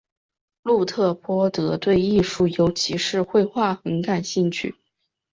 [0.63, 4.73] 路特波德对艺术尤其是绘画很感兴趣。